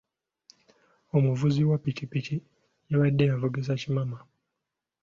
[1.15, 2.35] Omuvuzi wa ppikipiki
[2.89, 4.19] yabadde avugisa kimama.